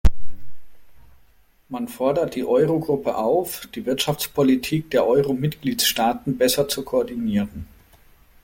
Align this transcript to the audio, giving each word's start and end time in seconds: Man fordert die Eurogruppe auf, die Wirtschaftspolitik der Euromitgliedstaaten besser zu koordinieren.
Man 1.69 1.87
fordert 1.87 2.33
die 2.33 2.43
Eurogruppe 2.43 3.15
auf, 3.17 3.67
die 3.75 3.85
Wirtschaftspolitik 3.85 4.89
der 4.89 5.05
Euromitgliedstaaten 5.05 6.39
besser 6.39 6.67
zu 6.67 6.81
koordinieren. 6.83 7.67